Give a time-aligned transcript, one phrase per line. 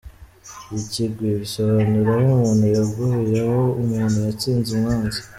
[0.79, 5.19] Ikigwi: Bisobanura aho umuntu yaguye, aho umuntu yatsinze umwanzi.